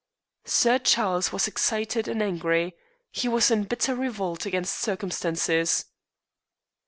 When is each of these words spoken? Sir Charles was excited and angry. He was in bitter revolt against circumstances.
Sir 0.47 0.79
Charles 0.79 1.31
was 1.31 1.47
excited 1.47 2.07
and 2.07 2.23
angry. 2.23 2.73
He 3.11 3.27
was 3.27 3.51
in 3.51 3.65
bitter 3.65 3.93
revolt 3.93 4.47
against 4.47 4.79
circumstances. 4.79 5.85